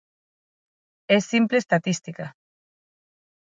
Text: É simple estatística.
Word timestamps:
É 1.17 1.19
simple 1.31 1.55
estatística. 1.63 2.25